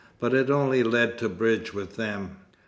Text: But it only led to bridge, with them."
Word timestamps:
But 0.19 0.33
it 0.33 0.49
only 0.49 0.81
led 0.81 1.19
to 1.19 1.29
bridge, 1.29 1.75
with 1.75 1.95
them." 1.95 2.37